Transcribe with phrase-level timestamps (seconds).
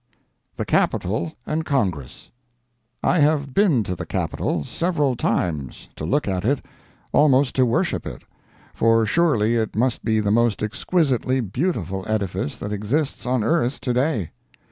[0.55, 2.31] The Capitol and Congress
[3.03, 8.23] I have been to the Capitol, several times, to look at it—almost to worship it;
[8.73, 13.93] for surely it must be the most exquisitely beautiful edifice that exists on earth to
[13.93, 14.31] day.